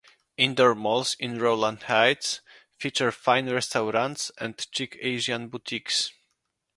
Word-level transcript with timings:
Indoor 0.35 0.73
malls 0.73 1.15
in 1.19 1.37
Rowland 1.39 1.83
Heights 1.83 2.41
feature 2.75 3.11
fine 3.11 3.47
restaurants 3.51 4.31
and 4.39 4.65
chic 4.73 4.97
Asian 4.99 5.47
boutiques. 5.47 6.11